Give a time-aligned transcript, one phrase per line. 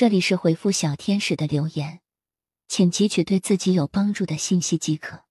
[0.00, 2.00] 这里是回复小天使的留言，
[2.68, 5.26] 请汲取对自己有帮助的信息即可。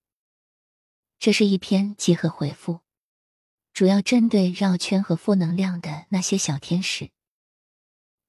[1.18, 2.78] 这是一篇集合回复，
[3.72, 7.10] 主要针对绕圈和负能量的那些小天使。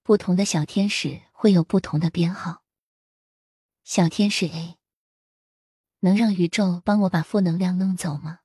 [0.01, 2.64] 不同的小天使会有不同的编号。
[3.84, 4.80] 小天使 A，
[6.00, 8.39] 能让宇宙帮我把负能量弄走吗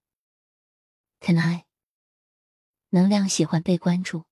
[1.21, 1.65] ？Can I？
[2.91, 4.27] 能量喜欢被关注，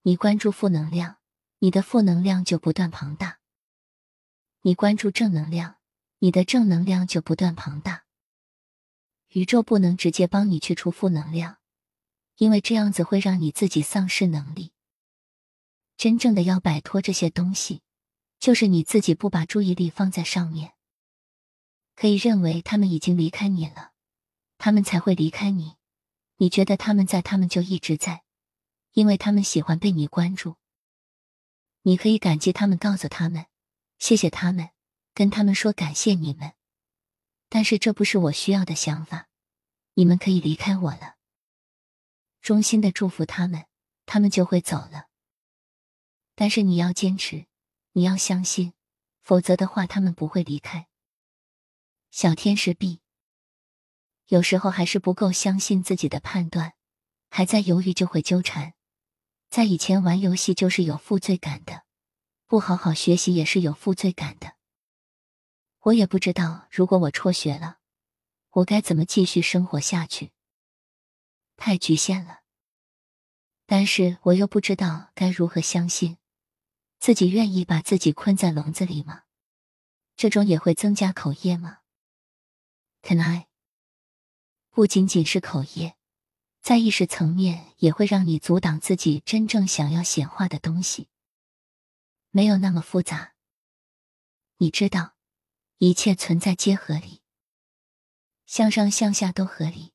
[0.00, 1.17] 你关注负能量。
[1.60, 3.40] 你的负能量就不断庞大，
[4.62, 5.78] 你关注正能量，
[6.20, 8.04] 你的正能量就不断庞大。
[9.30, 11.58] 宇宙不能直接帮你去除负能量，
[12.36, 14.72] 因为这样子会让你自己丧失能力。
[15.96, 17.82] 真正的要摆脱这些东西，
[18.38, 20.74] 就是你自己不把注意力放在上面。
[21.96, 23.90] 可以认为他们已经离开你了，
[24.58, 25.74] 他们才会离开你。
[26.36, 28.22] 你觉得他们在，他们就一直在，
[28.92, 30.54] 因为他们喜欢被你关注。
[31.88, 33.46] 你可以感激他们，告诉他们，
[33.98, 34.68] 谢谢他们，
[35.14, 36.52] 跟他们说感谢你们。
[37.48, 39.30] 但是这不是我需要的想法，
[39.94, 41.14] 你们可以离开我了。
[42.42, 43.64] 衷心的祝福他们，
[44.04, 45.06] 他们就会走了。
[46.34, 47.46] 但是你要坚持，
[47.92, 48.74] 你要相信，
[49.22, 50.88] 否则的话他们不会离开。
[52.10, 53.00] 小天使 B，
[54.26, 56.74] 有时候还是不够相信自己的判断，
[57.30, 58.74] 还在犹豫就会纠缠。
[59.50, 61.84] 在以前玩游戏就是有负罪感的，
[62.46, 64.54] 不好好学习也是有负罪感的。
[65.80, 67.78] 我也不知道，如果我辍学了，
[68.50, 70.32] 我该怎么继续生活下去？
[71.56, 72.40] 太局限了。
[73.66, 76.16] 但是我又不知道该如何相信，
[76.98, 79.24] 自己愿意把自己困在笼子里吗？
[80.16, 81.80] 这种也会增加口业吗
[83.02, 83.48] ？Can I？
[84.70, 85.97] 不仅仅是口业。
[86.60, 91.08] 在意识层面，也会让你阻挡自己真正想要显化的东西。
[92.30, 93.34] 没有那么复杂。
[94.58, 95.14] 你知道，
[95.78, 97.22] 一切存在皆合理，
[98.44, 99.92] 向上向下都合理，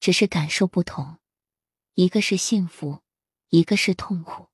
[0.00, 1.18] 只是感受不同。
[1.94, 3.02] 一个是幸福，
[3.50, 4.48] 一个是痛苦。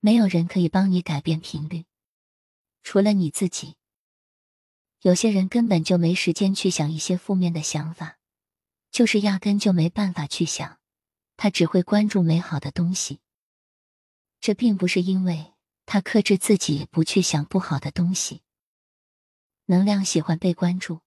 [0.00, 1.86] 没有人可以帮你改变频率，
[2.82, 3.76] 除了你自己。
[5.00, 8.18] 有些人根本就没时间去想一些负面的想法。
[8.92, 10.78] 就是压根就没办法去想，
[11.38, 13.20] 他只会关注美好的东西。
[14.38, 15.54] 这并不是因为
[15.86, 18.42] 他克制自己不去想不好的东西。
[19.66, 21.00] 能量喜欢被关注，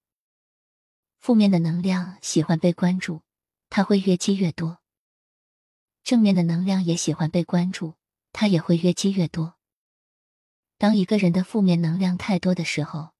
[1.19, 3.21] 负面的能量喜欢被关注，
[3.69, 4.79] 它会越积越多。
[6.03, 7.95] 正面的能量也喜欢被关注，
[8.31, 9.55] 它也会越积越多。
[10.79, 13.11] 当一个人的负面能量太多的时候，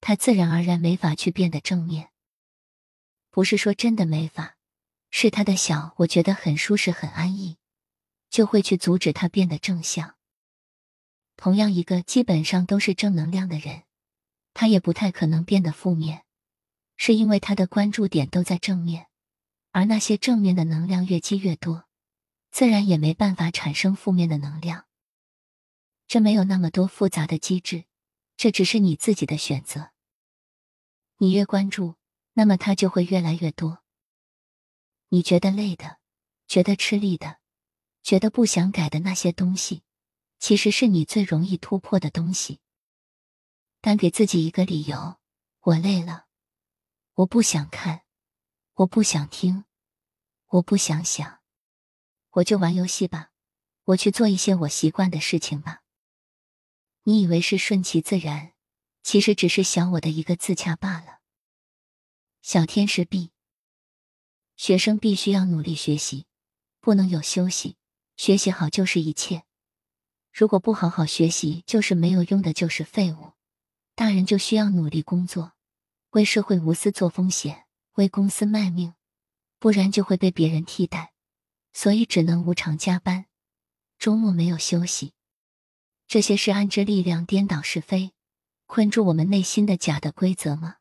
[0.00, 2.10] 他自然而然没法去变得正面。
[3.34, 4.56] 不是说真的没法，
[5.10, 7.58] 是他的小，我觉得很舒适很安逸，
[8.30, 10.14] 就会去阻止他变得正向。
[11.34, 13.82] 同样，一个基本上都是正能量的人，
[14.52, 16.22] 他也不太可能变得负面，
[16.96, 19.08] 是因为他的关注点都在正面，
[19.72, 21.86] 而那些正面的能量越积越多，
[22.52, 24.86] 自然也没办法产生负面的能量。
[26.06, 27.86] 这没有那么多复杂的机制，
[28.36, 29.90] 这只是你自己的选择。
[31.16, 31.96] 你越关注。
[32.34, 33.82] 那么它就会越来越多。
[35.08, 35.98] 你觉得累的，
[36.46, 37.38] 觉得吃力的，
[38.02, 39.82] 觉得不想改的那些东西，
[40.38, 42.60] 其实是你最容易突破的东西。
[43.80, 45.18] 但给自己一个理由：
[45.60, 46.26] 我累了，
[47.14, 48.02] 我不想看，
[48.74, 49.64] 我不想听，
[50.46, 51.40] 我不想想，
[52.30, 53.30] 我就玩游戏吧，
[53.84, 55.82] 我去做一些我习惯的事情吧。
[57.04, 58.54] 你以为是顺其自然，
[59.02, 61.20] 其实只是想我的一个自洽罢了。
[62.46, 63.30] 小天使 B，
[64.54, 66.26] 学生必须要努力学习，
[66.78, 67.78] 不能有休息。
[68.18, 69.44] 学习好就是一切。
[70.30, 73.32] 如果不好好学习，就是没有用的，就是废物。
[73.94, 75.54] 大人就需要努力工作，
[76.10, 78.92] 为社会无私做风险，为公司卖命，
[79.58, 81.14] 不然就会被别人替代。
[81.72, 83.24] 所以只能无偿加班，
[83.98, 85.14] 周末没有休息。
[86.06, 88.12] 这些是暗之力量颠倒是非，
[88.66, 90.76] 困住我们内心的假的规则吗？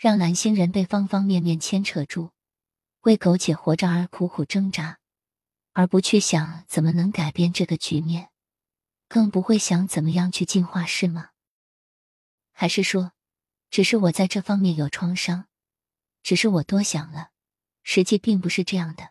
[0.00, 2.30] 让蓝星人被方方面面牵扯住，
[3.02, 4.98] 为苟且活着而苦苦挣扎，
[5.74, 8.30] 而不去想怎么能改变这个局面，
[9.08, 11.32] 更不会想怎么样去进化，是吗？
[12.52, 13.12] 还是说，
[13.68, 15.48] 只是我在这方面有创伤，
[16.22, 17.28] 只是我多想了，
[17.82, 19.10] 实际并不是这样的。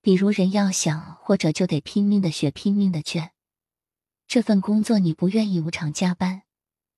[0.00, 3.32] 比如人要想或者就得拼命的学，拼命的卷，
[4.26, 6.44] 这份工作你不愿意无偿加班，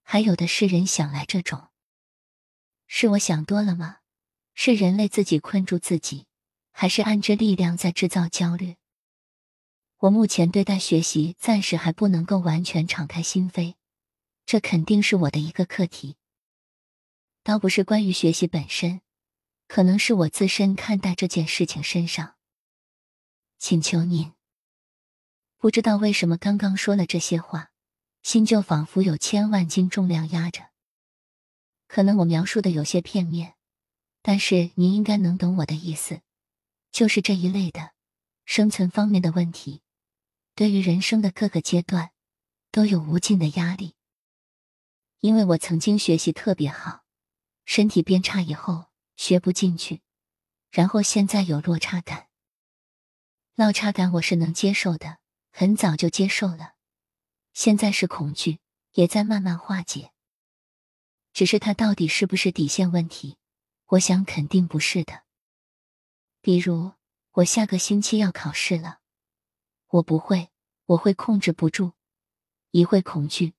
[0.05, 1.70] 还有的是人想来这种。
[2.93, 3.99] 是我想多了吗？
[4.53, 6.27] 是人类自己困住自己，
[6.73, 8.79] 还是暗之力量在制造焦虑？
[9.99, 13.77] 我目前对待学习暂时还不能够完全敞开心扉，
[14.45, 16.17] 这肯定是我的一个课题。
[17.45, 19.03] 倒不是关于学习本身，
[19.69, 22.35] 可能是我自身看待这件事情身上。
[23.57, 24.33] 请求您。
[25.59, 27.71] 不知道为什么刚刚说了这些话，
[28.25, 30.70] 心就仿佛有千万斤重量压着。
[31.93, 33.57] 可能我描述的有些片面，
[34.23, 36.21] 但是您应该能懂我的意思。
[36.93, 37.95] 就是这一类的
[38.45, 39.83] 生存方面的问题，
[40.55, 42.13] 对于人生的各个阶段
[42.71, 43.97] 都有无尽的压力。
[45.19, 47.03] 因为我曾经学习特别好，
[47.65, 50.01] 身体变差以后学不进去，
[50.71, 52.29] 然后现在有落差感。
[53.57, 55.19] 落差感我是能接受的。
[55.51, 56.75] 很早就接受了，
[57.53, 58.61] 现在是恐惧，
[58.93, 60.13] 也在慢慢化解。
[61.33, 63.37] 只是它到底是不是底线问题？
[63.87, 65.23] 我想肯定不是的。
[66.41, 66.93] 比如
[67.33, 69.01] 我下个星期要考试了，
[69.89, 70.51] 我不会，
[70.87, 71.93] 我会控制不住，
[72.71, 73.55] 一会恐惧，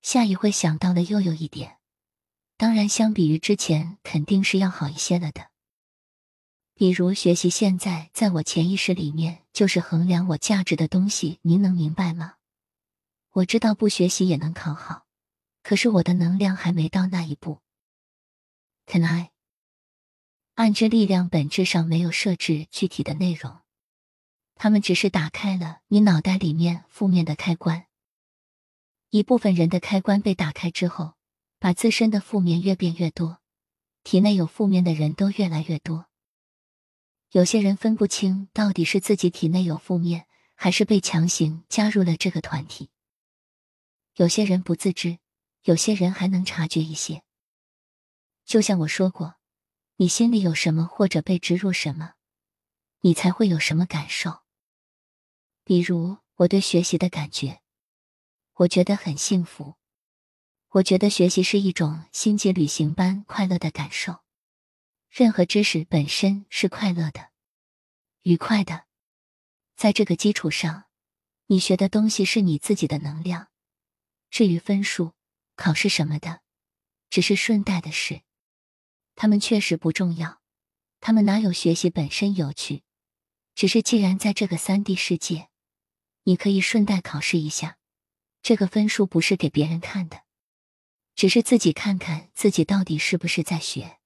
[0.00, 1.78] 下一会想到了又有一点。
[2.56, 5.50] 当然，相比于之前，肯定是要好一些了的。
[6.74, 12.36] 比如学习，现在在我潜意识里面就是衡量我价值的东西，您能明白吗？
[13.32, 15.06] 我知道不学习也能考好，
[15.72, 17.62] 可是我的能量还没到那一步。
[18.84, 19.30] Can I？
[20.52, 23.60] 暗之力量本质上没有设置具体的内容，
[24.54, 27.86] 他们只是打开了你脑袋里面负面的开关。
[29.08, 31.14] 一部分人的开关被打开之后，
[31.58, 33.38] 把自身的负面越变越多，
[34.04, 36.04] 体内有负面的人都越来越多。
[37.30, 42.90] 有些人分不清到底是自己体内有负面，还是被强行加入了这个团体。
[44.16, 45.16] 有些人不自知，
[45.62, 47.22] 有些人还能察觉一些。
[48.44, 49.36] 就像我说过，
[49.96, 52.14] 你心里有什么，或者被植入什么，
[53.00, 54.42] 你才会有什么感受。
[55.64, 57.60] 比如我对学习的感觉，
[58.54, 59.76] 我觉得很幸福，
[60.70, 64.20] 我觉得学习是一种星际旅行般快乐的感受。
[65.08, 67.30] 任何知识本身是快乐的、
[68.22, 68.86] 愉快的，
[69.76, 70.86] 在这个基础上，
[71.46, 73.48] 你学的东西是你自己的能量。
[74.30, 75.12] 至于分数、
[75.56, 76.40] 考试什么的，
[77.10, 78.22] 只是顺带的事，
[79.14, 80.40] 他们确实不重要。
[81.00, 82.84] 他们哪有学习本身有趣？
[83.54, 85.48] 只是既然在这个三 D 世界，
[86.22, 87.78] 你可以顺带考试一下，
[88.40, 90.22] 这个分数不是给别人看的，
[91.14, 93.98] 只是自己看看自己到底是不是在学。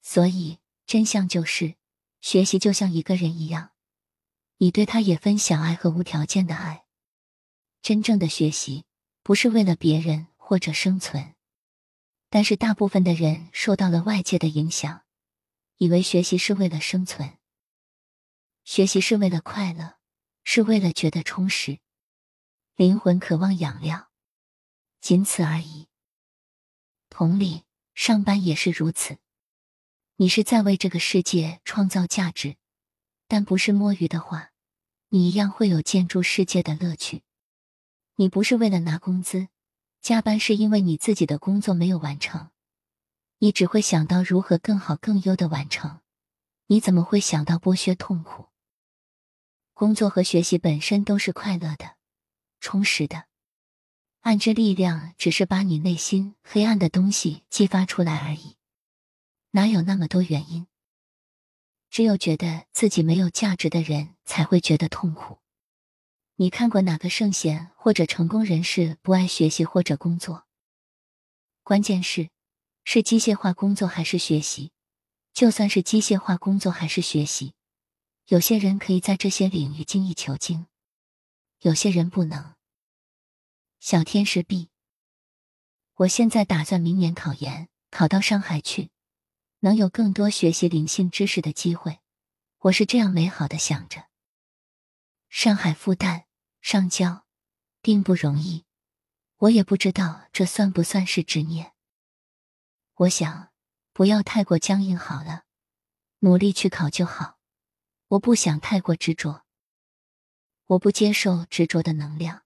[0.00, 1.74] 所以，真相就是，
[2.20, 3.72] 学习就像一个人一样，
[4.58, 6.86] 你对他也分享爱和无条件的爱。
[7.82, 8.84] 真正的学习
[9.22, 11.34] 不是为了别人或者生存，
[12.28, 15.04] 但是大部分的人受到了外界的影响，
[15.76, 17.38] 以为学习是为了生存，
[18.64, 19.98] 学习是为了快乐，
[20.42, 21.78] 是为了觉得充实，
[22.74, 24.10] 灵魂渴望养料，
[25.00, 25.88] 仅此而已。
[27.08, 27.62] 同理，
[27.94, 29.18] 上班也是如此。
[30.16, 32.56] 你是在为这个世界创造价值，
[33.28, 34.52] 但不是摸鱼的话，
[35.10, 37.22] 你一样会有建筑世界的乐趣。
[38.22, 39.48] 你不是为了拿工资，
[40.00, 42.50] 加班是因为你自己的工作没有完成，
[43.38, 45.98] 你只会想到如何更好、更优的完成。
[46.68, 48.46] 你怎么会想到剥削、痛苦？
[49.74, 51.96] 工作和学习本身都是快乐的、
[52.60, 53.24] 充实的。
[54.20, 58.54] 暗之力量只是把你内心黑暗的东西激发出来而已。
[59.50, 60.68] 哪有那么多原因？
[61.90, 65.41] 只有觉得自己没有价值的人才会觉得痛苦。
[66.42, 70.44] 你看过哪个圣贤或者成功人士不爱学习或者工作？
[71.62, 72.30] 关键是，
[72.82, 74.72] 是机械化工作还是学习？
[75.32, 77.54] 就算是机械化工作还是学习，
[78.26, 80.66] 有些人可以在这些领域精益求精，
[81.60, 82.56] 有些人不能。
[83.78, 84.68] 小天使 B，
[85.94, 88.90] 我现在打算明年考研，考到上海去。
[89.60, 92.00] 能有更多学习灵性知识的机会，
[92.62, 94.08] 我是这样美好的想着。
[95.28, 96.24] 上海复旦
[96.62, 97.26] 上交，
[97.80, 98.64] 并不容易，
[99.36, 101.74] 我也不知道这算不算是执念。
[102.94, 103.52] 我想
[103.92, 105.44] 不要太过僵硬好了，
[106.20, 107.40] 努力去考就好。
[108.06, 109.44] 我不想太过执着，
[110.66, 112.44] 我不接受执着的能量。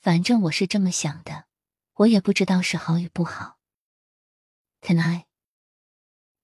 [0.00, 1.46] 反正我是这么想的，
[1.94, 3.58] 我也不知道是好与不好。
[4.82, 5.26] Can I？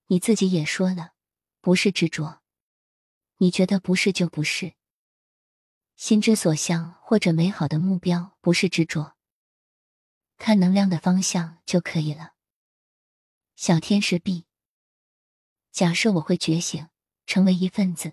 [0.06, 1.12] 你自己也说了，
[1.60, 2.40] 不是执着。
[3.36, 4.77] 你觉得不是就不是。
[5.98, 9.16] 心之所向或者美好的目标不是执着，
[10.36, 12.34] 看能量的方向就可以了。
[13.56, 14.46] 小天使 B，
[15.72, 16.88] 假设我会觉醒，
[17.26, 18.12] 成为一份子，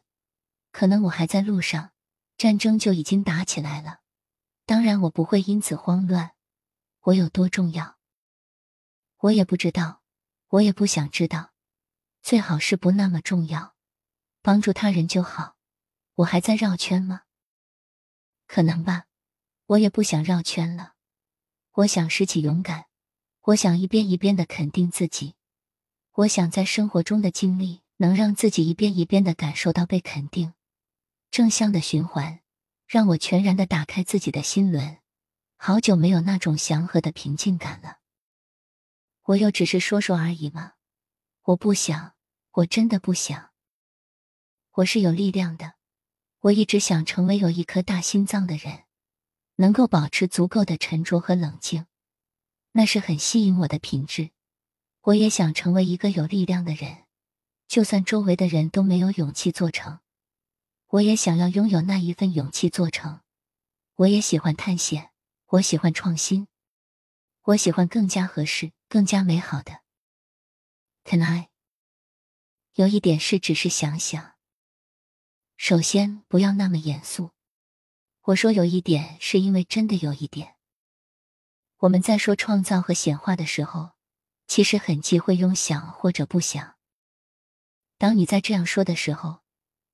[0.71, 1.91] 可能我还在路上，
[2.39, 3.99] 战争就已经打起来了。
[4.65, 6.31] 当然，我不会因此慌乱。
[7.01, 7.99] 我有多重要，
[9.17, 10.01] 我也不知道，
[10.47, 11.53] 我也不想知道。
[12.23, 13.75] 最好是不那么重要，
[14.41, 15.55] 帮助他人就好。
[16.15, 17.24] 我还在绕圈吗？
[18.55, 19.07] 可能吧。
[19.65, 20.93] 我也不想绕圈了。
[21.73, 22.85] 我想拾起勇敢，
[23.41, 25.35] 我想一遍一遍的肯定自己。
[26.13, 30.53] 我想在生活中的经历能让自己一遍一遍的感受到被肯定，
[31.29, 32.39] 正向的循环。
[32.87, 34.99] 让我全然的打开自己的心轮，
[35.57, 37.97] 好久没有那种祥和的平静感了。
[39.23, 40.75] 我又只是说说而已吗？
[41.41, 42.13] 我不想，
[42.51, 43.49] 我真的不想。
[44.75, 45.73] 我是有力量的，
[46.45, 48.83] 我一直想成为有一颗大心脏的人，
[49.55, 51.87] 能够保持足够的沉着和冷静，
[52.73, 54.29] 那是很吸引我的品质。
[55.01, 57.05] 我也想成为一个有力量的人，
[57.67, 60.01] 就算周围的人都没有勇气做成。
[60.89, 63.21] 我也想要拥有那一份勇气做成。
[63.95, 65.09] 我也喜欢探险，
[65.47, 66.47] 我喜欢创新，
[67.41, 69.81] 我喜欢更加合适、更加美好的。
[71.05, 71.49] Can I？
[72.75, 74.34] 有一点是，只是想想。
[75.57, 77.31] 首先，不要那么严肃。
[78.21, 80.55] 我说有一点，是因为真的有一点。
[81.77, 83.91] 我们在说创造和显化的时候，
[84.47, 86.75] 其实很忌讳用想或者不想。
[87.97, 89.45] 当你在这样说的时候。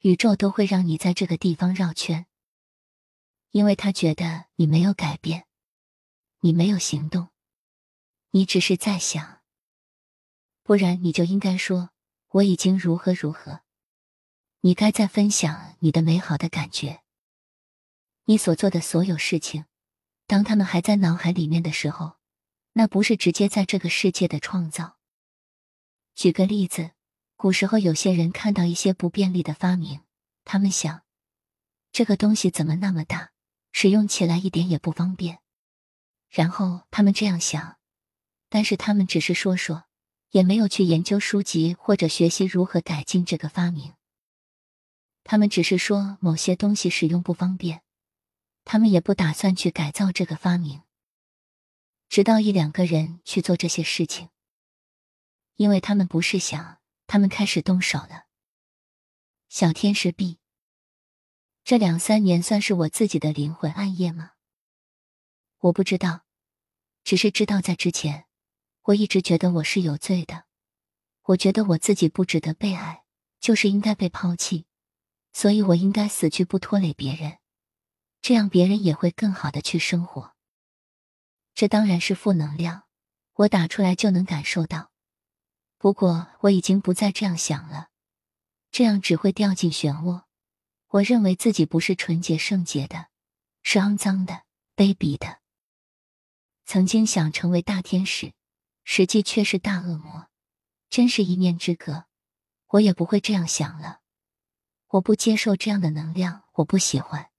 [0.04, 2.26] 宇宙都会让你在这个地方绕圈，
[3.52, 5.46] 因为他觉得你没有改变，
[6.40, 7.30] 你没有行动，
[8.32, 9.42] 你只是在想。
[10.64, 11.92] 不然你就应该说
[12.30, 13.62] 我已经如何如何。
[14.62, 17.02] 你该在分享你的美好的感觉，
[18.26, 19.66] 你所做的所有事情，
[20.26, 22.18] 当他们还在脑海里面的时候，
[22.74, 24.98] 那不是直接在这个世界的创造。
[26.16, 26.92] 举个例子。
[27.36, 30.02] 古时候，有些人看到一些不便利的发明，
[30.46, 31.02] 他们想，
[31.92, 33.32] 这个东西怎么那么大，
[33.72, 35.40] 使用起来一点也不方便。
[36.30, 37.80] 然后他们这样想，
[38.48, 39.86] 但是他们只是说说，
[40.30, 43.96] 也没有去研究书籍或者学习如何改进这个发明。
[45.24, 47.82] 他们只是说某些东西使用不方便，
[48.66, 50.82] 他们也不打算去改造这个发明。
[52.10, 54.30] 直到一两个人去做这些事情，
[55.56, 56.80] 因为他们不是想。
[57.08, 58.28] 他们开始动手了。
[59.50, 60.40] 小天使 B，
[61.66, 64.32] 这两三年算是我自己的灵魂暗夜吗？
[65.58, 66.24] 我不知道，
[67.04, 68.28] 只是知道在之前，
[68.84, 70.46] 我一直觉得我是有罪的。
[71.24, 73.04] 我觉得我自己不值得被爱，
[73.42, 74.66] 就是应该被抛弃，
[75.34, 77.38] 所以我应该死去不拖累别人，
[78.22, 80.36] 这样别人也会更好的去生活。
[81.54, 82.84] 这当然是负能量，
[83.34, 84.92] 我打出来就能感受到。
[85.78, 87.90] 不过我已经不再这样想了，
[88.72, 90.24] 这样只会掉进漩涡。
[90.90, 93.08] 我认为自己不是纯洁圣洁的，
[93.64, 94.44] 是肮脏的、
[94.76, 95.40] 卑鄙的。
[96.66, 98.34] 曾经想成为大天使，
[98.84, 100.28] 实际却是大恶魔，
[100.90, 102.06] 真是一念之隔。
[102.68, 104.01] 我也不会这样想了，
[104.92, 107.30] 我不接受这样的能量，我不喜欢。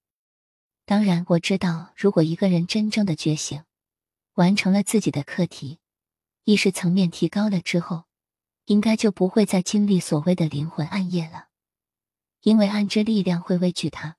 [0.85, 3.63] 当然，我知道，如果一个人真正的觉醒，
[4.33, 5.79] 完成了自己的课题，
[6.43, 8.05] 意识层面提高了之后。
[8.67, 11.49] 应该就不会再经历所谓的灵魂暗夜了，
[12.43, 14.15] 因为暗之力量会畏惧他，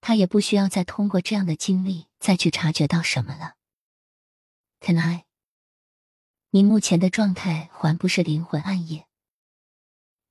[0.00, 3.54] 他也不需要再通过这样的经历再去察觉到什么了。
[4.80, 5.26] Can I？
[6.50, 9.06] 你目前的状态还不是灵魂暗夜，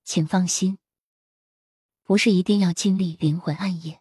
[0.04, 0.76] 请放心，
[2.06, 4.00] 不是一定要经历灵魂暗夜。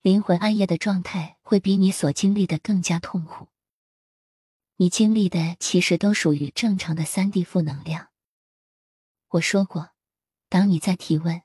[0.00, 3.46] 灵魂暗夜的状态会比你所经历的更加痛苦，
[4.78, 8.08] 你经历的其实都属于正常的三 D 负能量。
[9.28, 9.92] 我说过，
[10.48, 11.42] 当你在提问，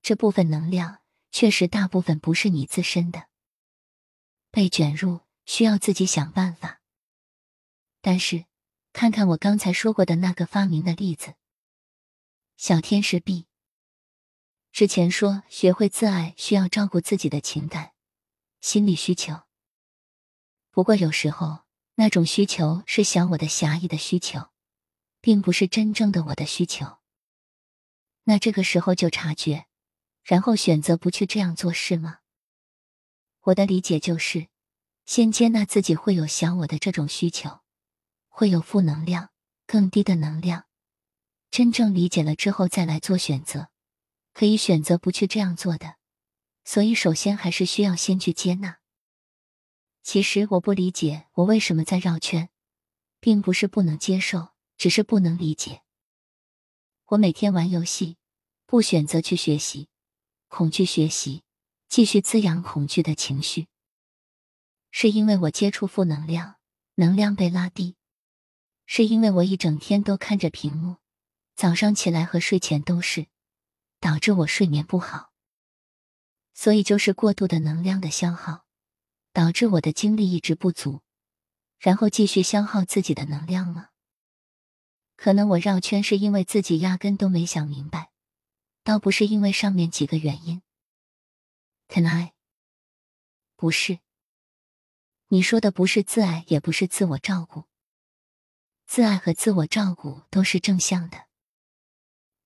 [0.00, 1.00] 这部分能量
[1.32, 3.26] 确实大部分不是你自身的，
[4.52, 6.80] 被卷入需要自己想办法。
[8.00, 8.44] 但是，
[8.92, 11.34] 看看我刚才说过的那个发明的例子，
[12.56, 13.46] 小天使 B。
[14.74, 17.92] 之前说学会自爱需要照顾自己的情感、
[18.60, 19.44] 心理需求，
[20.72, 21.60] 不过有时候
[21.94, 24.50] 那种需求是小我的狭义的需求。
[25.20, 26.98] 并不是真正的我的需求。
[28.24, 29.64] 那这个时候就察觉，
[30.22, 32.18] 然后选择不去这样做事吗？
[33.44, 34.48] 我的理解就是，
[35.06, 37.60] 先接纳自己会有小我的这种需求，
[38.28, 39.30] 会有负能量、
[39.66, 40.66] 更低的能量。
[41.50, 43.70] 真正理解了之后再来做选择，
[44.34, 45.96] 可以选择不去这样做的。
[46.64, 48.80] 所以，首先还是需要先去接纳。
[50.02, 52.50] 其实我不理解我为什么在绕圈，
[53.20, 54.52] 并不是不能接受。
[54.76, 55.82] 只是不能理解。
[57.06, 58.18] 我每天玩游戏，
[58.66, 59.88] 不选择去学习，
[60.48, 61.44] 恐惧学习，
[61.88, 63.68] 继续滋养恐惧的情绪。
[64.90, 66.56] 是因为我接触负能量，
[66.96, 67.94] 能量被拉低；
[68.84, 70.96] 是因为我一整天都看着屏幕，
[71.54, 73.28] 早上起来和睡前都是，
[74.04, 75.32] 导致我睡眠不好。
[76.52, 78.66] 所以就是过度的能量的消耗，
[79.32, 81.00] 导致我的精力一直不足，
[81.78, 83.88] 然后继续消耗自己的能量吗？
[85.16, 88.10] 可能我绕圈是因为自己压根都没想明白，
[88.82, 90.60] 倒不是因为上面几个原因。
[91.88, 92.34] Can I？
[93.56, 94.00] 不是，
[95.28, 97.64] 你说的不是自爱，也不是自我照顾。
[98.84, 101.24] 自爱和自我照顾都是正向的，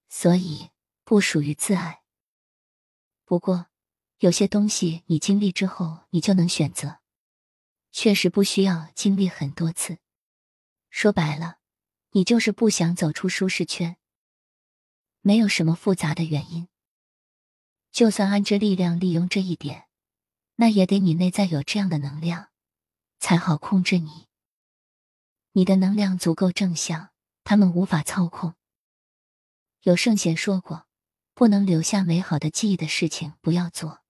[0.09, 0.71] 所以
[1.09, 2.03] 不属于自爱。
[3.25, 3.69] 不过。
[4.19, 6.99] 有些东西你经历之后，你就能选择，
[7.93, 9.99] 确实不需要经历很多次。
[10.91, 11.59] 说白了，
[12.11, 13.97] 你就是不想走出舒适圈。
[15.21, 16.67] 没有什么复杂的原因。
[17.93, 19.87] 就算按着力量利用这一点，
[20.57, 22.49] 那也得你内在有这样的能量，
[23.21, 24.27] 才好控制你。
[25.53, 27.11] 你的能量足够正向，
[27.45, 28.55] 他们无法操控。
[29.83, 30.88] 有圣贤说过，
[31.39, 34.01] 不能留下美好的记忆的事情，不要做。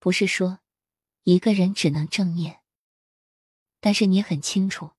[0.00, 0.58] 不是说
[1.22, 2.58] 一个人只能正念，
[3.78, 4.90] 但是你很清楚，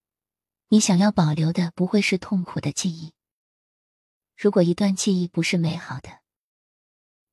[0.69, 3.11] 你想要保留的不会是痛苦的记忆。
[4.38, 6.21] 如果一段记忆不是美好的，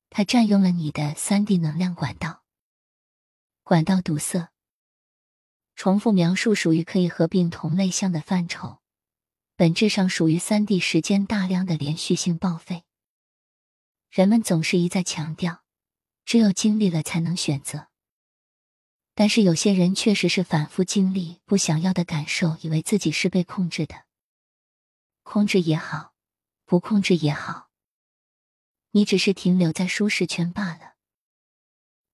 [0.09, 2.43] 它占用了你的三 D 能量管道，
[3.63, 4.51] 管道堵塞。
[5.77, 8.81] 重复描述属于可以合并同类项的范畴，
[9.55, 12.83] 本质上属于三 D 时间大量的连续性报废。
[14.09, 15.63] 人们总是一再强调。
[16.25, 17.87] 只有经历了才能选择，
[19.13, 24.03] 但是有些人确实是反复经历不想要的感受，以为自己是被控制的。
[25.23, 26.13] 控制也好，
[26.65, 27.69] 不控制也好，
[28.91, 30.95] 你只是停留在舒适圈罢了。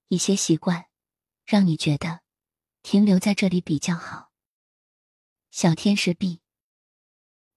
[0.10, 0.86] 一些习惯
[1.44, 2.20] 让你觉得
[2.84, 4.32] 停留在这里比较好。
[5.50, 6.40] 小天使 B，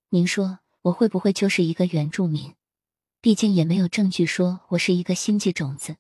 [0.08, 2.54] 您说我会不会就是一个原住民？
[3.26, 5.96] 毕竟也没有证据说我是一个星际种子。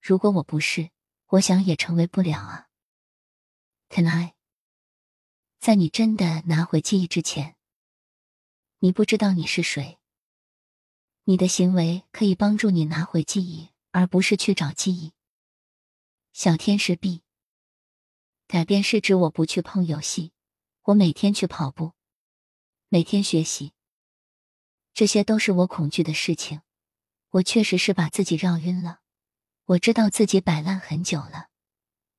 [0.00, 0.90] 如果我不是，
[1.26, 2.68] 我想也成为不了啊。
[3.88, 4.36] Can I？
[5.58, 7.56] 在你真的拿回记忆之前，
[8.78, 9.98] 你不知道你是谁。
[11.24, 15.12] 你的行为可以帮助你拿回记忆，而不是去找记忆。
[16.32, 17.22] 小天使 B，
[18.46, 20.30] 改变是指我不去碰游戏，
[20.82, 21.94] 我每天去跑步，
[22.88, 23.72] 每天学习。
[24.92, 26.62] 这些都是我恐惧的事情。
[27.30, 29.00] 我确实是把自己绕晕了。
[29.66, 31.48] 我知道自己摆烂很久了，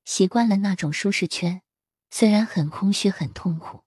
[0.04, 1.62] 习惯了那种舒适圈，
[2.08, 3.84] 虽然很空虚、很痛苦。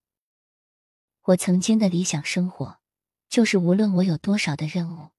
[1.23, 2.79] 我曾经的理想生活，
[3.27, 5.09] 就是无论我有多少的任务，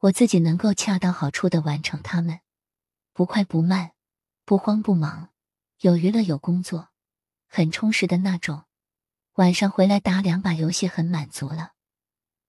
[0.00, 2.40] 我自己能够恰到好处的完成它们，
[3.12, 3.92] 不快不慢，
[4.44, 5.30] 不慌不忙，
[5.78, 6.88] 有娱乐有工作，
[7.46, 8.64] 很充实的那种。
[9.34, 11.74] 晚上回来打两把游戏很满足了，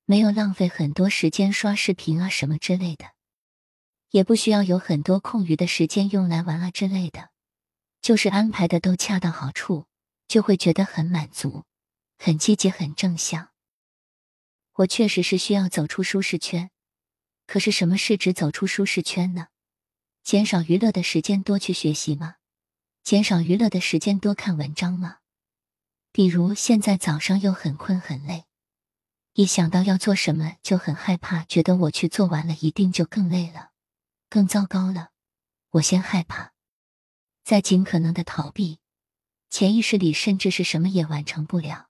[0.05, 3.11] 没有浪费很多时间刷视频啊什么之类的。
[4.09, 7.29] 也不需要有很多空余的时间用来玩啊之类的，
[8.01, 9.85] 就是安排的都恰到好处，
[10.27, 11.63] 就会觉得很满足、
[12.17, 13.51] 很积极、很正向。
[14.73, 16.71] 我确实是需要走出舒适圈，
[17.47, 19.47] 可是什么是指走出舒适圈呢？
[20.23, 22.35] 减少娱乐的时间，多去学习吗？
[23.03, 25.19] 减少娱乐的时间，多看文章吗？
[26.11, 28.43] 比如现在早上又很困很累，
[29.33, 33.71] 一想到要做什么就很害怕，觉得我去做完了一定就更累了。
[34.29, 35.11] 更糟糕了，
[35.71, 36.53] 我先害怕，
[37.43, 38.79] 再尽可能的逃避，
[39.49, 41.89] 潜意识里甚至是什么也完成不了。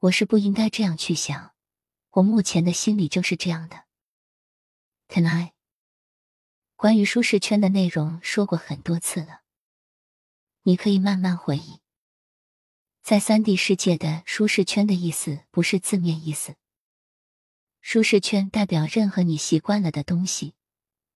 [0.00, 1.54] 我是不应该这样去想，
[2.12, 3.84] 我目前的心理就是这样的。
[5.08, 5.52] Can I？
[6.76, 9.42] 关于舒适圈的内容说过很多次了，
[10.62, 11.83] 你可以慢慢回忆。
[13.04, 16.56] 在三 D 世界的舒适圈的意思不是字面意思，
[17.82, 20.54] 舒适圈代表任何你习惯了的东西。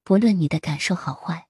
[0.05, 1.49] 不论你的感受好坏，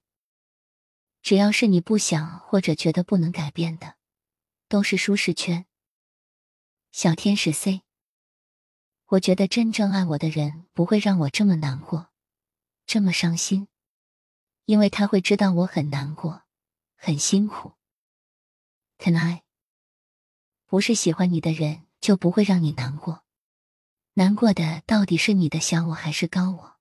[1.21, 3.97] 只要是你不想或者觉得不能改变的，
[4.69, 5.65] 都是舒适圈。
[6.93, 7.81] 小天使 C，
[9.07, 12.11] 我觉得真正爱我的人不会让我这么难过，
[12.85, 13.67] 这么伤心，
[14.63, 16.43] 因为他会知道我很难过，
[16.95, 17.73] 很辛苦。
[18.97, 19.43] Can I？
[20.69, 23.23] 不是喜欢你的人就不会让你难过，
[24.13, 26.77] 难过的到底是你的小我还是高我？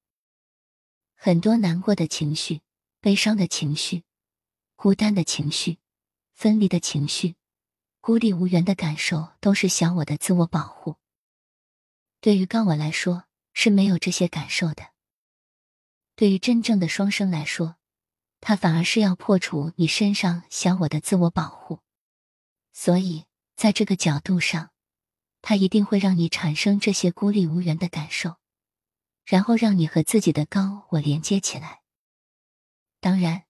[1.14, 2.60] 很多难过的情绪、
[3.00, 4.04] 悲伤的情绪、
[4.76, 5.78] 孤单的情绪、
[6.34, 7.36] 分离的情绪、
[8.02, 10.96] 孤立无援的感受，都是小我的自我保护。
[12.20, 13.24] 对于高我来说
[13.54, 14.90] 是没有这些感受的。
[16.14, 17.76] 对于真正的双生来说，
[18.42, 21.80] 他反而是要破除你身上小我的自我保护。
[22.74, 23.24] 所以，
[23.58, 24.70] 在这个角度上，
[25.42, 28.36] 他一定会让你产生这些孤立无援的感受，
[29.24, 31.82] 然后让你和自己的高我连接起来。
[33.00, 33.46] 当然，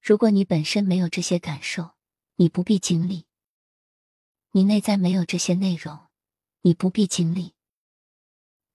[0.00, 1.96] 如果你本身没有这些感受，
[2.36, 3.24] 你不必经历；
[4.52, 5.98] 你内在没有这些内容，
[6.60, 7.54] 你不必经历。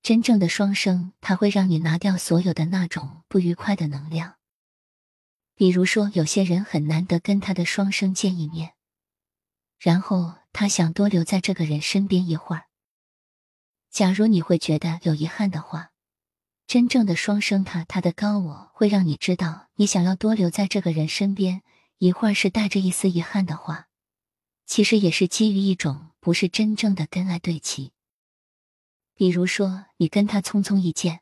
[0.01, 4.35] 真正的双生，它会让你拿掉所有的那种不愉快的能量。
[5.55, 8.73] 比如说，有些人很难得跟他的双生见一面，
[9.79, 12.63] 然后他想多留在这个人身边一会儿。
[13.91, 15.91] 假如你会觉得有遗憾的话，
[16.65, 21.61] 真正的双生他他的高我会让你知道，你想要多留在这个人身边
[21.99, 23.87] 一会儿是带着一丝遗憾的话，
[24.65, 27.91] 其实也是基于一种不是真正的跟爱对齐。
[29.13, 31.21] 比如说，你跟他匆匆一见，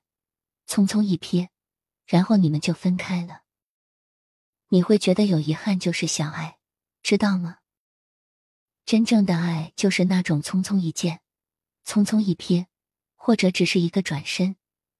[0.65, 1.49] 匆匆一瞥，
[2.05, 3.41] 然后你们就分开了。
[4.69, 6.57] 你会觉得有遗憾，就是相爱，
[7.03, 7.57] 知道吗？
[8.85, 11.21] 真正的爱就是那种匆匆一见，
[11.83, 12.67] 匆匆一瞥，
[13.15, 14.57] 或者只是一个转身，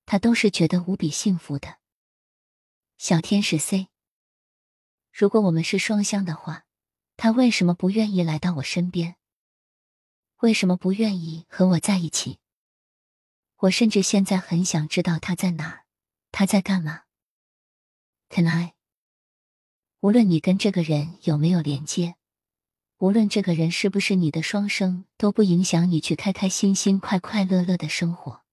[0.07, 1.77] 他都是觉得无比幸福的。
[2.97, 3.89] 小天使 C，
[5.11, 6.65] 如果我们是双向的话，
[7.15, 9.17] 他为什么不愿意来到我身边？
[10.37, 12.39] 为什么不愿意和我在一起？
[13.57, 15.85] 我甚至现在很想知道他在哪儿，
[16.31, 17.03] 他在干嘛
[18.29, 18.73] ？Can I？
[19.99, 22.15] 无论你跟这个人有没有连接，
[22.97, 28.43] 无论这个人是不是你的双生，都不影响你去开开心心、快快乐乐的生活。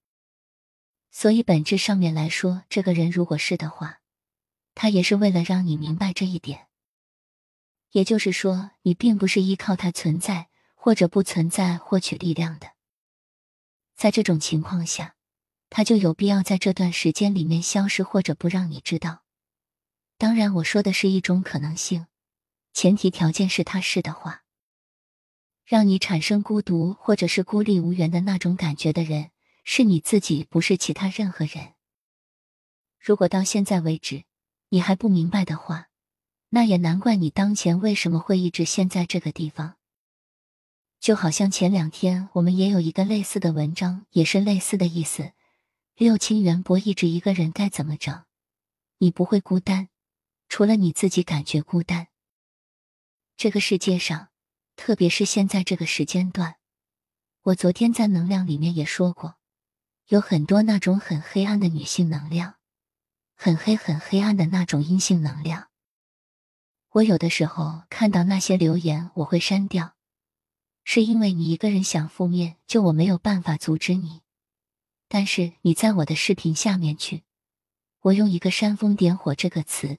[1.10, 4.00] 所以本质上面来说，这个人如果是的话，
[4.74, 6.66] 他也是为了让你明白这一点。
[7.90, 12.72] 也就是说，你并不是依靠他存在或者不存在获取力量的。
[13.94, 15.14] 在这种情况下，
[15.70, 19.22] 他就有必要在这段时间里面消失，或者不让你知道。
[20.18, 22.06] 当然，我说的是一种可能性，
[22.72, 24.42] 前提条件是他是的话。
[25.64, 29.30] 让你产生孤独或者是孤立无援的那种感觉的人，
[29.64, 31.74] 是你自己，不是其他任何人。
[32.98, 34.24] 如果到现在为止
[34.70, 35.88] 你还不明白的话，
[36.50, 39.76] 那也难怪你当前为什么会一直陷在这个地方。
[41.00, 45.32] 就好像前两天我们也有一个类似的文章，也是类似的意思。
[45.96, 48.24] 六亲缘薄，一直一个人该怎么整？
[48.98, 49.88] 你不会孤单，
[50.48, 52.08] 除了你自己感觉孤单。
[53.36, 54.28] 这个世界上，
[54.76, 56.56] 特别是现在这个时间段，
[57.42, 59.36] 我昨天在能量里面也说过，
[60.08, 62.56] 有很多那种很黑暗的女性能量，
[63.34, 65.68] 很黑很黑暗的那种阴性能量。
[66.90, 69.96] 我有的时候看到那些留言，我会删掉。
[70.84, 74.20] 是因为你一个人想负面，就我没有办法阻止你。
[75.08, 77.24] 但是你在我的视频下面去，
[78.00, 79.98] 我用一个煽风点火这个词，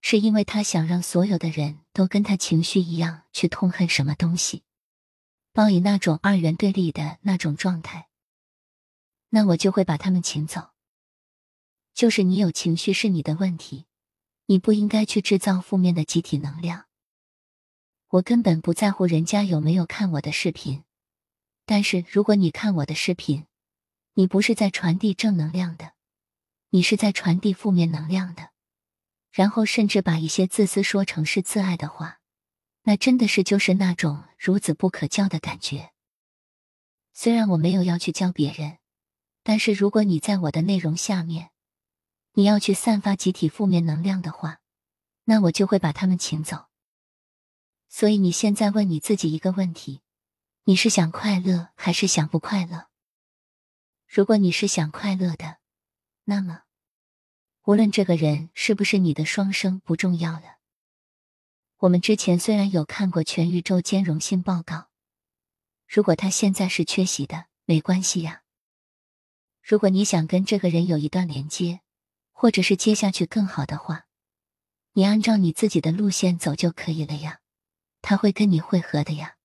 [0.00, 4.64] 是因为他想让所有的人都跟他情绪一样去痛恨什么东西，
[5.52, 8.08] 抱以那种二元对立的那种状态。
[9.28, 10.70] 那我就会把他们请走。
[11.92, 13.86] 就是你有情绪是你的问题，
[14.46, 16.86] 你不应该去制造负面的集体能量。
[18.08, 20.82] 我根本不在乎人家有没有看我的视频，
[21.66, 23.46] 但是如果你看我的视频，
[24.14, 25.92] 你不是在传递正能量的，
[26.70, 28.50] 你是在传递负面能量的，
[29.30, 32.20] 然后甚至把一些自私说成是自爱的话，
[32.82, 35.92] 那真的是就是那种孺子不可教的感觉。
[37.12, 38.78] 虽然我没有要去教别人，
[39.42, 41.50] 但是如果你在我的内容下面，
[42.32, 44.60] 你要去散发集体负面能量的话，
[45.24, 46.66] 那我就会把他们请走。
[47.88, 50.02] 所以你现在问你自己一个问题：
[50.64, 52.88] 你是想快乐还是想不快乐？
[54.06, 55.58] 如果你是想快乐的，
[56.24, 56.62] 那么
[57.64, 60.58] 无论这个人是不是你的双生不重要了。
[61.78, 64.88] 我们之前虽然有看过全宇宙兼容性报告，
[65.86, 68.42] 如果他现在是缺席的，没关系呀。
[69.62, 71.80] 如果你想跟这个人有一段连接，
[72.32, 74.06] 或者是接下去更好的话，
[74.92, 77.40] 你按照你自己的路线走就可以了呀。
[78.02, 79.36] 他会跟你会合的呀。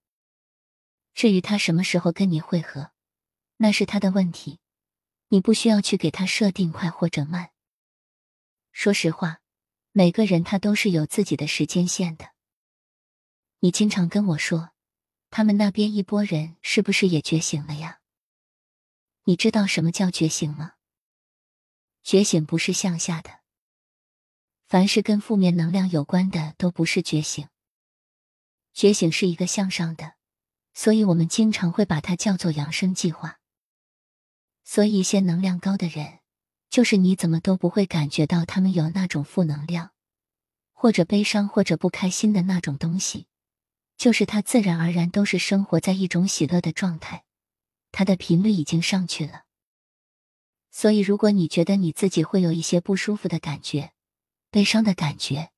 [1.13, 2.91] 至于他什么时候跟你会合，
[3.57, 4.59] 那是他的问题，
[5.27, 7.51] 你不需要去给他设定快或者慢。
[8.75, 9.39] 说实话，
[9.93, 12.31] 每个人他都是有自己的时间线的。
[13.59, 14.71] 你经常跟我说，
[15.29, 18.01] 他们那边一拨人是不是也觉醒了呀？
[19.23, 20.73] 你知道什么叫觉醒吗？
[22.03, 23.39] 觉醒不是向下的，
[24.67, 27.47] 凡是跟负面能量有关的都不是觉醒。
[28.73, 30.15] 觉醒是一个向上的，
[30.73, 33.39] 所以我们经常会把它叫做养生计划。
[34.65, 36.19] 所以一些能量高的人，
[36.75, 39.91] 就是你怎么都不会感觉到他们有那种负能量，
[40.73, 43.27] 或者悲伤，或者不开心的那种东西，
[43.95, 47.23] 就是他自然而然都是生活在一种喜乐的状态，
[47.93, 49.45] 他的频率已经上去了。
[50.69, 53.93] 所以，如果你觉得你自己会有一些不舒服的感觉、
[54.51, 55.51] 悲伤的感觉，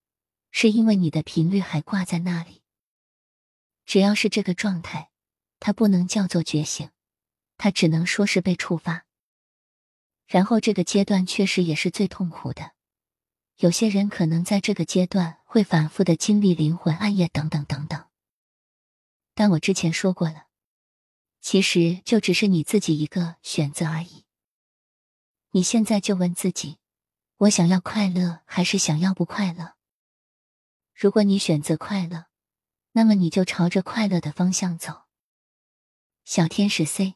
[0.52, 2.62] 是因为你的频率还挂在那里。
[3.88, 5.10] 只要是这个状态，
[5.60, 6.92] 它不能叫做觉醒，
[7.58, 9.07] 它只能说是被触发。
[10.28, 12.74] 然后，这个阶段确实也是最痛苦的。
[13.58, 18.06] 有些人可能在这个阶段会反复的经历灵魂暗夜等等等等。
[19.34, 20.48] 但我之前说过了，
[21.42, 24.26] 其实就只是你自己一个选择而已。
[25.52, 26.78] 你现在就问自己：
[27.38, 29.76] 我想要快乐，还是想要不快乐？
[30.94, 32.26] 如果你选择快乐，
[32.92, 35.04] 那么你就朝着快乐的方向走。
[36.26, 37.16] 小天使 C，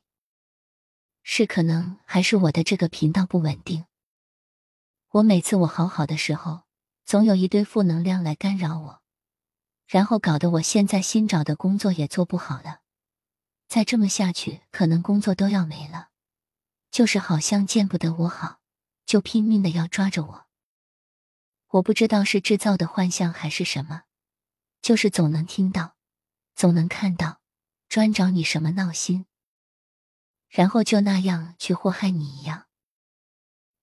[1.24, 3.86] 是可能还是我的这个频道不稳定？
[5.10, 6.64] 我每次我好好的时候，
[7.06, 9.02] 总有一堆负能量来干扰我，
[9.88, 12.80] 然后搞得我现在新找的工作也做不好了。
[13.68, 16.10] 再这么下去，可能工作都要没了。
[16.90, 18.60] 就是好像见不得我好，
[19.06, 20.48] 就拼命的要抓着我。
[21.68, 24.04] 我不知道是制造的幻象还是什么，
[24.82, 25.96] 就是总能听到，
[26.54, 27.40] 总能看到，
[27.88, 29.26] 专找你什么闹心，
[30.52, 32.68] 然后就那样去祸害你一样。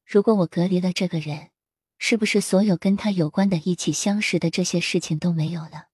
[0.04, 1.48] 如果我隔离了这个人，
[1.96, 5.88] 是不是所有跟他有关的、一起相识的这些事情都没有了？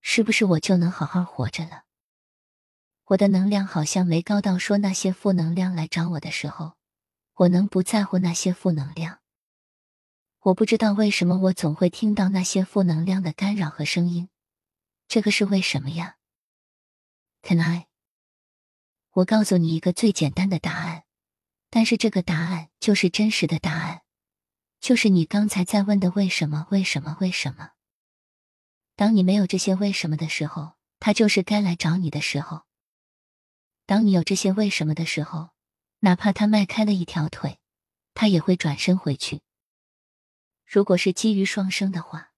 [0.00, 1.82] 是不是我就能好好活着了？
[3.06, 6.74] 我的能量好像没高到说那些负能量来找我的时候，
[7.34, 9.18] 我能不在乎那些负能量？
[10.42, 14.28] 我不知道为什么我总会听到那些负能量的干扰和声音，
[15.08, 16.18] 这个是为什么呀
[17.42, 17.87] ？Can I？
[19.18, 21.04] 我告诉你一个最简单的答案。
[21.70, 24.02] 但是这个答案就是真实的答案，
[24.80, 26.66] 就是你刚才在问的为什么？
[26.70, 27.16] 为什么？
[27.20, 27.72] 为什么？
[28.94, 32.66] 当你没有这些为什么的时候，他就是该来找你的时候；
[33.86, 35.50] 当你有这些为什么的时候，
[36.00, 37.58] 哪怕他迈开了一条腿，
[38.14, 39.42] 他也会转身回去。
[40.64, 42.32] 如果是基于双生的话，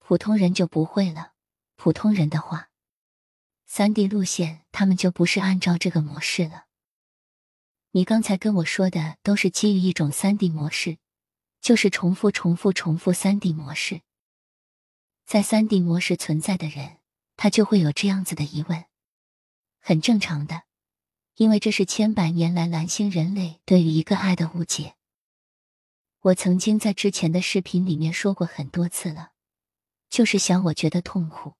[0.00, 1.32] 普通人就不会了。
[1.76, 2.68] 普通人的话，
[3.74, 6.66] 三 D 路线他们就不是按照这个模式了。
[7.92, 10.98] 你刚才跟我说的都是基于一种三 D 模式，
[11.62, 14.02] 就是重复、重复、重复三 D 模式。
[15.24, 16.98] 在三 D 模式存在的人，
[17.38, 18.84] 他就会有这样子的疑问，
[19.80, 20.64] 很正常的，
[21.36, 24.96] 因为这是千百年来蓝星人类对于一个爱的误解。
[26.20, 29.32] 我曾经在之前的视频里面说过很多次了，
[30.10, 31.54] 就是想我觉得痛苦、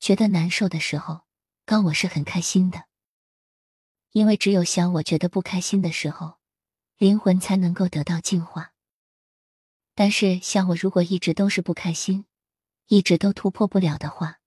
[0.00, 1.24] 觉得难受的时候，
[1.72, 2.84] 高我是很开心的。
[4.10, 6.34] 因为只有小我觉得不开心的时候，
[6.98, 8.74] 灵魂才能够得到净化。
[9.94, 12.26] 但是小我如果一直都是不开心，
[12.88, 14.40] 一直都突破不了的话，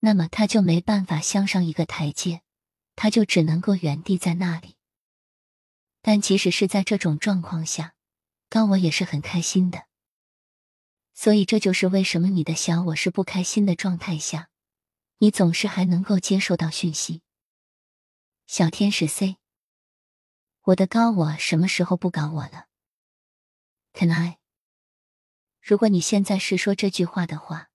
[0.00, 2.40] 那么他就没办法向上一个台阶，
[2.96, 4.76] 他就只能够原地在那里。
[6.00, 7.94] 但即使是在这种状况下，
[8.48, 9.84] 高我也是很开心的。
[11.12, 14.48] 所以这就是为什么你的小我是不开心的状态下，
[15.18, 17.22] 你总是还能够接受到讯息。
[18.46, 19.38] 小天使 C，
[20.62, 22.66] 我的高我什么时候不搞我了
[23.92, 24.38] ？Can I？
[25.60, 27.70] 如果你现在是说这句话的话，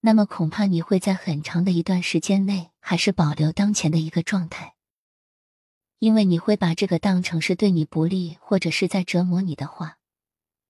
[0.00, 4.74] 那么恐怕你会在很长的一段时间内还是保留当前的一个状态，
[5.98, 9.98] 因为你会把这个当成是对你不利或者是在折磨你的话，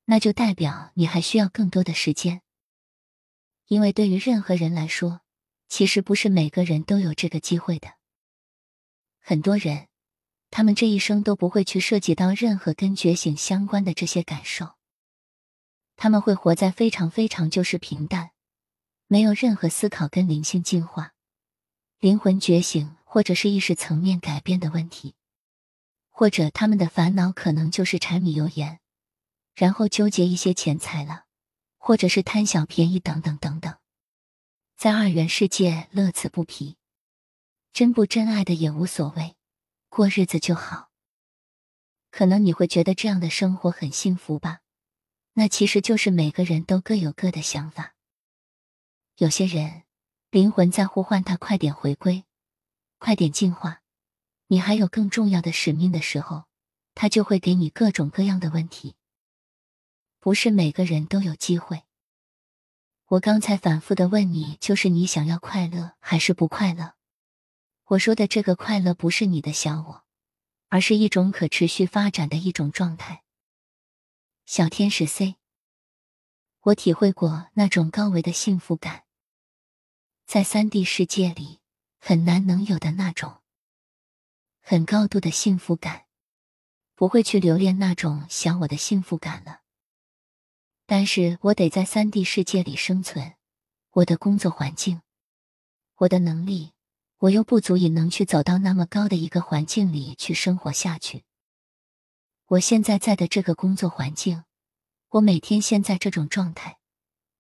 [0.07, 2.43] 那就代表你还需要更多的时间。
[3.67, 5.21] 因为对于任何人来说，
[5.69, 7.89] 其实不是每个人都有这个机会的。
[9.21, 9.89] 很多人，
[10.51, 14.75] 他们这一生都不会去涉及到任何跟觉醒相关的这些感受。
[15.97, 18.31] 他们会活在非常非常就是平淡，
[19.07, 21.13] 没有任何思考跟灵性进化、
[21.99, 25.17] 灵魂觉醒或者是意识层面改变的问题，
[26.09, 28.81] 或者他们的烦恼可能就是柴米油盐，
[29.55, 31.25] 然后纠结一些钱财了，
[31.77, 33.78] 或者是贪小便宜等等等等，
[34.79, 36.77] 在二元世界乐此不疲。
[37.73, 39.35] 真不真爱的也无所谓，
[39.89, 40.93] 过日子就好。
[42.13, 44.61] 可能你会觉得这样的生活很幸福吧？
[45.33, 47.97] 那其实就是每个人都各有各的想法。
[49.17, 49.83] 有些人
[50.31, 52.23] 灵魂在呼唤他快点回归，
[52.99, 53.83] 快点进化。
[54.47, 56.45] 你还有更重要的使命的时候，
[56.95, 58.95] 他就会给你各种各样的问题。
[60.21, 61.83] 不是每个人都有机会。
[63.11, 66.95] 我刚才反复的问你，就是你想要快乐还是不快乐？
[67.87, 70.05] 我说的这个快乐不是你的小我，
[70.69, 73.23] 而是一种可持续发展的一种状态。
[74.45, 75.37] 小天使 C，
[76.61, 79.05] 我体会过那种高维的幸福感，
[80.27, 81.61] 在三 D 世界里
[81.99, 83.39] 很难能有的那种
[84.61, 86.05] 很高度的幸福感，
[86.95, 89.63] 不会去留恋那种小我的幸福感了。
[90.91, 93.35] 但是我得在三 D 世界里生存，
[93.91, 95.03] 我的工作环境，
[95.97, 96.73] 我的能力，
[97.19, 101.25] 我又不足以能去走到那么高的一个环境里去生活下去。
[102.47, 104.45] 我现在在的这个工作环境。
[105.11, 106.79] 我每天现在这种状态，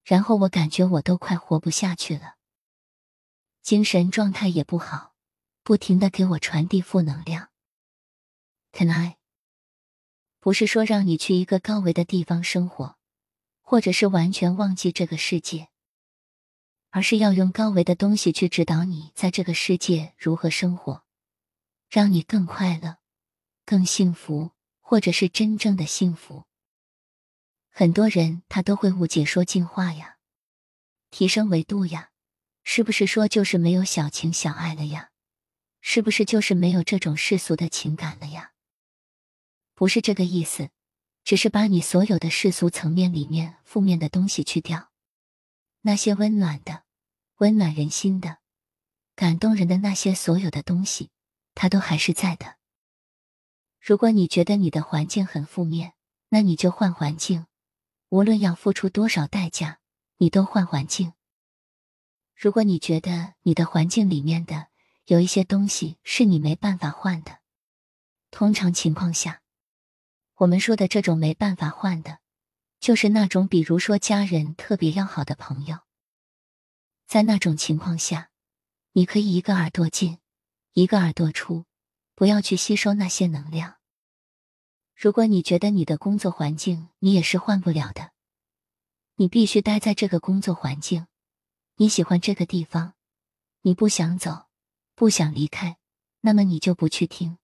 [0.05, 2.35] 然后我感觉我都快活不下去了，
[3.63, 5.15] 精神状态也不好，
[5.63, 7.49] 不停的给我传递负能量。
[8.73, 9.17] Can I？
[10.39, 12.98] 不是说让你去一个高维的地方生活，
[13.71, 15.69] 或者是完全忘记这个世界，
[16.89, 21.05] 而是要用高维的东西去指导你在这个世界如何生活，
[21.91, 22.97] 让你更快乐、
[23.67, 26.45] 更幸福，或者是真正的幸福。
[27.69, 30.17] 很多人他都会误解说进化呀，
[31.11, 32.09] 提升维度呀，
[32.65, 35.11] 是不是说就是没有小情小爱了呀？
[35.83, 38.53] 是不是就是没有这种世俗的情感了呀？
[39.75, 40.71] 不是这个意思，
[41.29, 44.89] 只是把你所有的世俗层面里面负面的东西去掉，
[45.83, 46.85] 那些温暖的、
[47.37, 48.39] 温暖人心的、
[49.15, 51.11] 感动人的那些所有的东西，
[51.55, 52.57] 它都还是在的。
[53.79, 55.93] 如果你觉得你的环境很负面，
[56.31, 57.45] 那你就换环境。
[58.09, 59.81] 无论要付出多少代价，
[60.17, 61.13] 你都换环境。
[62.35, 64.69] 如果你觉得你的环境里面的
[65.05, 67.41] 有一些东西是你没办法换的，
[68.31, 69.43] 通常情况下，
[70.39, 72.21] 我们说的这种没办法换的，
[72.79, 75.81] 就是那种比如说家人特别要好的朋友。
[77.09, 78.31] 在那种情况下，
[78.93, 80.19] 你可以一个耳朵进，
[80.75, 81.65] 一个耳朵出，
[82.15, 83.79] 不要去吸收那些能量。
[84.95, 88.13] 如果你觉得你的工作环境你也是换不了的，
[89.17, 91.09] 你必须待在这个工作环境，
[91.77, 92.95] 你喜欢这个地方，
[93.63, 94.47] 你不想走，
[94.95, 95.79] 不想离开，
[96.21, 97.39] 那么你就不去听，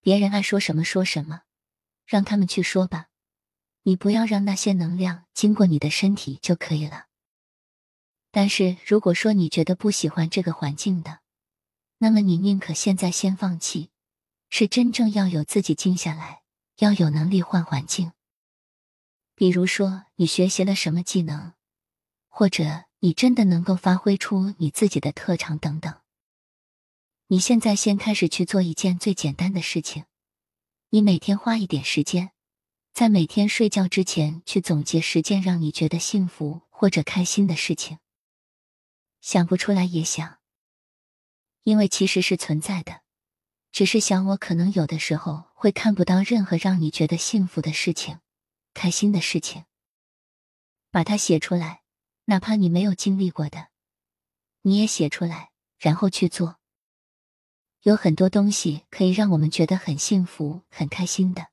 [0.00, 1.42] 别人爱说什么说什么，
[2.08, 3.06] 让他们去说吧，
[3.84, 7.06] 你不要让那些能量经过你的身体就可以了。
[8.32, 11.20] 但是如果说你觉得不喜欢这个环境的，
[11.98, 13.90] 那么你宁可现在先放弃，
[14.50, 16.42] 是真正要有自己静下来。
[16.78, 18.12] 要有能力换环境，
[19.34, 21.54] 比如说你学习了什么技能，
[22.28, 25.92] 或者你真的能够发挥出你自己的特长等等。
[27.26, 30.04] 你现在先开始去做一件最简单的事情，
[30.90, 32.30] 你每天花一点时间，
[32.94, 37.98] 在每天睡觉之前去总结十件让你觉得幸福或者开心的事情。
[39.20, 40.38] 想不出来也想，
[41.62, 43.02] 因为其实是存在的。
[43.70, 48.20] 只是想，我可能有的时候会看不到任何让你觉得幸福的事情、
[48.72, 49.66] 开心的事情。
[50.90, 51.82] 把它写出来，
[52.24, 53.68] 哪怕你没有经历过的，
[54.62, 56.57] 你也写出来，然后去做。
[57.82, 61.48] 有很多东西可以让我们觉得很幸福、很开心的，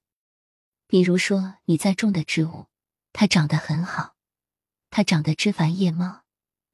[0.87, 2.65] 比如说你在种的植物，
[3.13, 4.15] 它长得很好，
[4.89, 6.23] 它长得枝繁叶茂，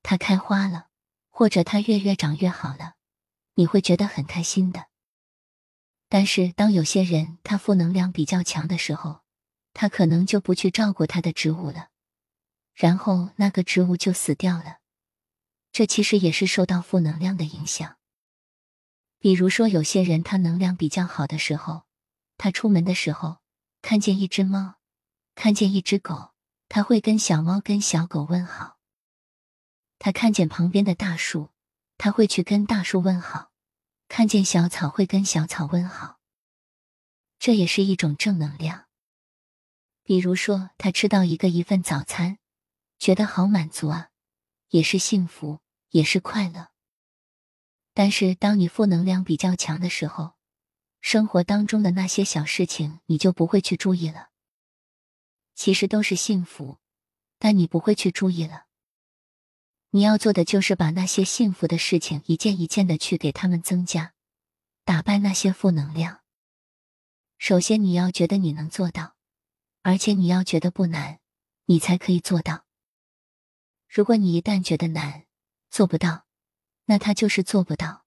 [0.03, 0.87] 它开花了，
[1.29, 2.93] 或者它越越长越好了，
[3.55, 4.87] 你会觉得很开心的。
[6.07, 9.21] 但是，当有些人他负能量比较强的时候，
[9.73, 11.89] 他可能就不去照顾他的植物了，
[12.73, 14.79] 然后那个植物就死掉了。
[15.71, 17.97] 这其实也是受到负能量的影响。
[19.21, 21.83] 比如说，有些人他能量比较好的时候，
[22.37, 23.37] 他出门的时候
[23.83, 24.79] 看见一只猫，
[25.35, 26.31] 看见一只狗，
[26.67, 28.79] 他会跟小猫跟小狗问好；
[29.99, 31.51] 他看见旁边的大树，
[31.99, 33.51] 他会去跟大树问好。
[34.07, 36.19] 看见小草会跟小草问好，
[37.37, 38.87] 这也是一种正能量。
[40.03, 42.39] 比如说，他吃到一个一份早餐，
[42.97, 44.09] 觉得好满足啊，
[44.69, 45.59] 也是幸福，
[45.91, 46.70] 也是快乐。
[47.93, 50.33] 但是，当你负能量比较强的时候，
[51.01, 54.29] 生活当中的那些小事情你就不会去注意了。
[55.55, 56.77] 其实都是幸福，
[57.37, 58.65] 但你不会去注意了。
[59.89, 64.13] 你要做的就是把那些幸福的事情一件一件的去给他们增加，
[64.85, 66.21] 打败那些负能量。
[67.37, 69.15] 首先，你要觉得你能做到，
[69.81, 71.19] 而且你要觉得不难，
[71.65, 72.65] 你才可以做到。
[73.89, 75.25] 如果你一旦觉得难，
[75.69, 76.25] 做不到，
[76.91, 78.03] 那他就是做不到，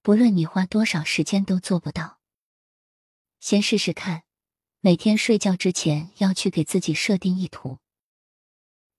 [0.00, 2.18] 不论你花多少时间都做不到。
[3.40, 4.22] 先试试看，
[4.80, 7.76] 每天睡觉之前要去给自己设定意图，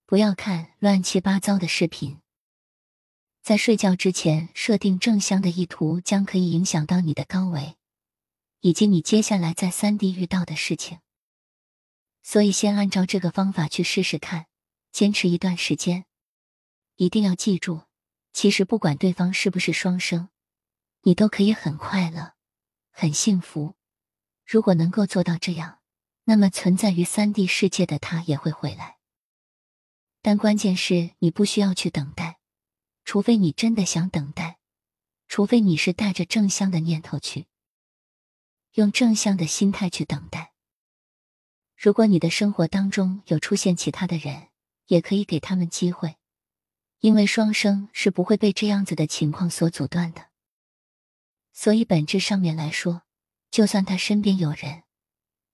[0.06, 2.20] 不要看乱七八糟的视频。
[3.42, 7.76] 在睡觉之前设定正向的意图，将可以影响到你的高维，
[8.60, 11.00] 以及你接下来在三 D 遇到的事情。
[12.22, 14.46] 所以，先按照这个方法去试试看，
[14.92, 16.04] 坚持一段时间，
[16.94, 17.82] 一定要记住，
[18.34, 20.28] 其实不管对方是不是双生，
[21.02, 22.34] 你都可以很快乐、
[22.90, 23.76] 很幸福。
[24.44, 25.78] 如果能够做到这样，
[26.24, 28.98] 那么存在于三 D 世界的他也会回来。
[30.20, 32.40] 但关键是你不需要去等待，
[33.04, 34.58] 除非你真的想等待，
[35.28, 37.46] 除非你是带着正向的念头去，
[38.72, 40.54] 用正向的心态去等待。
[41.76, 44.48] 如果你的生活当中有出现其他的人，
[44.86, 46.16] 也可以给他们机会，
[47.04, 50.28] 因为双生是不会被这样子的情况所阻断的。
[51.52, 53.02] 所以本质上面来说，
[53.50, 54.84] 就算他身边有人，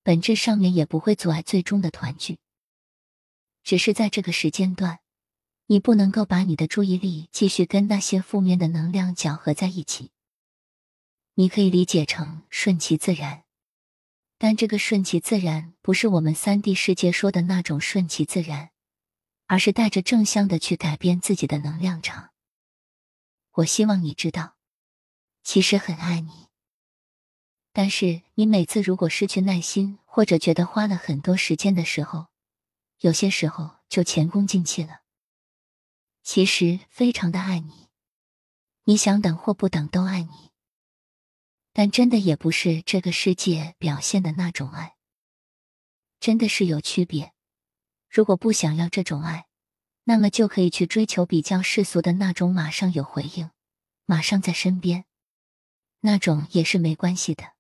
[0.05, 2.39] 本质上面也不会阻碍最终的团聚。
[3.65, 5.01] 只是在这个时间段，
[5.67, 10.13] 你不能够把你的注意力继续跟那些负面的能量搅合在一起。
[11.35, 13.43] 你可以理解成顺其自然，
[14.39, 18.71] 但这个顺其自然不是我们三 D 世界说的那种顺其自然。
[19.51, 22.31] 而是带着正向的去改变自己的能量场。
[23.55, 24.57] 我希望你知道，
[25.43, 26.47] 其实很爱你。
[27.73, 32.29] 但是你每次如果失去耐心，或者觉得花了很多时间的时候，
[33.01, 35.01] 有些时候就前功尽弃了。
[36.23, 37.89] 其实非常的爱你，
[38.85, 40.53] 你想等或不等都爱你。
[41.73, 44.95] 但真的也不是这个世界表现的那种爱，
[46.21, 47.33] 真的是有区别。
[48.11, 49.47] 如果不想要这种爱，
[50.03, 53.51] 那么就可以去追求比较世俗的那种，马上有回应，
[54.05, 55.05] 马上在身边，
[56.01, 57.53] 那种也是没关系的。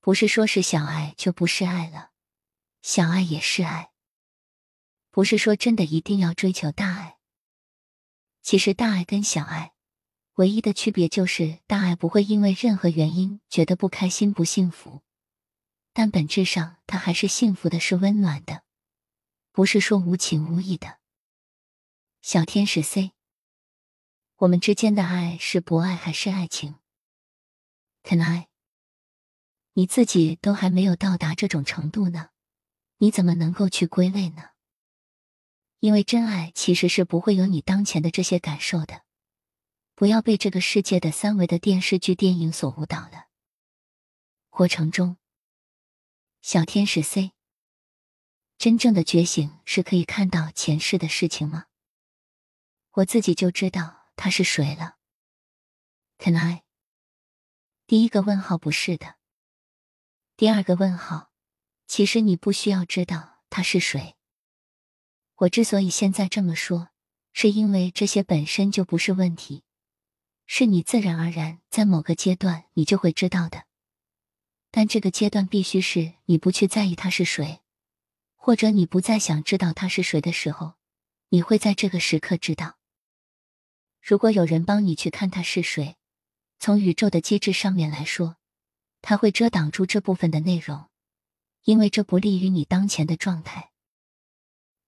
[0.00, 2.10] 不是说是小爱就不是爱了，
[2.80, 3.90] 小爱也是爱。
[5.10, 7.16] 不是说真的一定要追求大爱。
[8.42, 9.72] 其实大爱跟小爱
[10.34, 15.02] 唯一的区别就是，大爱不会因为任何原因觉得不开心、不幸福，
[15.92, 18.63] 但本质上它还是幸福的，是温暖的。
[19.54, 20.98] 不是说无情无义的，
[22.20, 23.12] 小天使 C，
[24.38, 26.74] 我们之间的爱是博爱还是爱情
[28.02, 28.48] ？Can I？
[29.74, 32.30] 你自己都还没有到达这种程度呢，
[32.98, 34.50] 你怎么能够去归类呢？
[35.78, 39.02] 因为真爱其实是不会有你当前的这些感受的，
[39.94, 43.28] 不要被这个世界的三维的电视剧、电影所误导了。
[44.50, 45.16] 过程中，
[46.42, 47.33] 小天使 C。
[48.56, 51.66] 真正的觉醒是可以看到前世的事情吗？
[52.92, 54.96] 我自己就知道他是谁了。
[56.18, 56.62] Can I？
[57.86, 59.16] 第一个问号不是的。
[60.36, 61.30] 第二个问号，
[61.86, 64.16] 其实你不需要知道他是谁。
[65.36, 66.90] 我之所以现在这么说，
[67.32, 69.64] 是因为这些本身就不是问题，
[70.46, 73.64] 是你自然而然在某个阶段你就会知道的。
[74.70, 77.63] 但这个阶段必须是你不去在意他是谁。
[78.44, 80.74] 或者你不再想知道他是谁的时候，
[81.30, 82.76] 你会在这个时刻知道。
[84.02, 85.96] 如果有人帮你去看他是谁，
[86.58, 88.36] 从宇宙的机制上面来说，
[89.00, 90.90] 他会遮挡住这部分的内容，
[91.62, 93.70] 因为这不利于你当前的状态。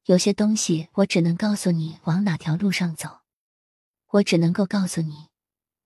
[0.04, 3.22] 有些东西我只能告诉你往哪条路上走，
[4.09, 5.28] 我只能够告诉你，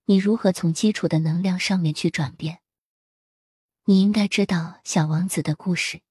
[0.07, 2.59] 你如何从基础的能量上面去转变。
[3.85, 6.01] 你应该知道小王子的故事。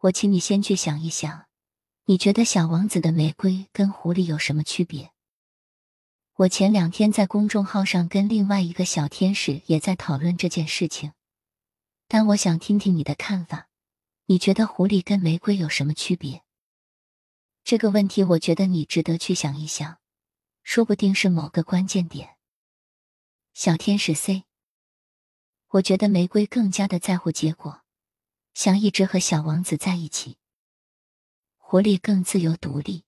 [0.00, 1.46] 我请你先去想一想，
[2.04, 5.10] 你觉得小王子的玫瑰跟狐狸有什么区别？
[6.34, 11.12] 我前两天在公众号上跟另外一个小天使也在讨论这件事情，
[12.08, 13.68] 但我想听听你的看法。
[14.26, 16.42] 你觉得狐狸跟玫瑰有什么区别？
[17.64, 19.98] 这个问题，我觉得你值得去想一想，
[20.62, 22.36] 说不定是某个关键点。
[23.54, 24.44] 小天使 C，
[25.68, 27.85] 我觉得玫瑰更加的在乎结果。
[28.56, 30.38] 想一直和小王子在一起，
[31.58, 33.04] 狐狸更自由独立。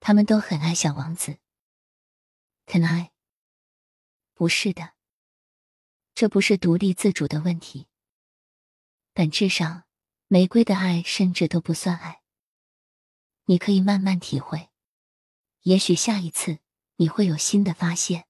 [0.00, 1.36] 他们都很爱小王子。
[2.64, 3.12] Can I？
[4.32, 4.94] 不是的，
[6.14, 7.88] 这不是独立自主的问题。
[9.12, 9.84] 本质上，
[10.28, 12.22] 玫瑰的爱甚至都不算爱。
[13.44, 14.70] 你可以慢慢体会，
[15.64, 16.60] 也许下一次
[16.96, 18.26] 你会有新的发现。